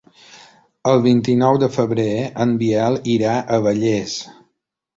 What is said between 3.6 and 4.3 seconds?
Vallés.